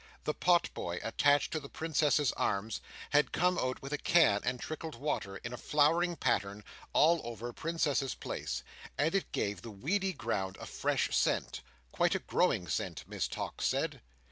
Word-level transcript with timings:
The 0.23 0.33
pot 0.33 0.73
boy 0.73 0.97
attached 1.03 1.51
to 1.51 1.59
the 1.59 1.69
Princess's 1.69 2.31
Arms 2.31 2.81
had 3.11 3.31
come 3.31 3.59
out 3.59 3.83
with 3.83 3.93
a 3.93 3.99
can 3.99 4.41
and 4.43 4.59
trickled 4.59 4.95
water, 4.95 5.37
in 5.37 5.53
a 5.53 5.57
flowering 5.57 6.15
pattern, 6.15 6.63
all 6.91 7.21
over 7.23 7.53
Princess's 7.53 8.15
Place, 8.15 8.63
and 8.97 9.13
it 9.13 9.31
gave 9.31 9.61
the 9.61 9.69
weedy 9.69 10.13
ground 10.13 10.57
a 10.59 10.65
fresh 10.65 11.15
scent—quite 11.15 12.15
a 12.15 12.25
growing 12.25 12.67
scent, 12.67 13.03
Miss 13.05 13.27
Tox 13.27 13.63
said. 13.67 14.01